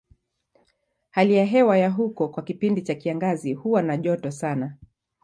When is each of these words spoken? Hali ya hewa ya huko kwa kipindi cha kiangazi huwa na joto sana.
Hali 1.11 1.33
ya 1.35 1.45
hewa 1.45 1.77
ya 1.77 1.89
huko 1.89 2.27
kwa 2.29 2.43
kipindi 2.43 2.81
cha 2.81 2.95
kiangazi 2.95 3.53
huwa 3.53 3.81
na 3.81 3.97
joto 3.97 4.31
sana. 4.31 4.77